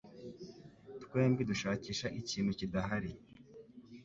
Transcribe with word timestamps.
Twembi 1.03 1.41
dushakisha 1.49 2.07
ikintu 2.19 2.51
kidahari. 2.59 3.11